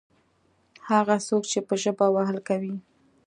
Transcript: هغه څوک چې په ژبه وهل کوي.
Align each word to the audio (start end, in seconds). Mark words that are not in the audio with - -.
هغه 0.89 1.15
څوک 1.27 1.43
چې 1.51 1.59
په 1.67 1.73
ژبه 1.83 2.07
وهل 2.15 2.37
کوي. 2.47 2.75